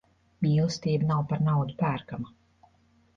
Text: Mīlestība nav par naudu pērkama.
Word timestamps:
Mīlestība 0.45 1.09
nav 1.11 1.21
par 1.31 1.43
naudu 1.49 1.75
pērkama. 1.83 2.33